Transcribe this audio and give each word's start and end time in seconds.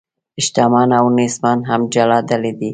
شتمن 0.45 0.89
او 0.99 1.05
نیستمن 1.17 1.59
هم 1.69 1.81
جلا 1.93 2.19
ډلې 2.29 2.51
دي. 2.59 2.69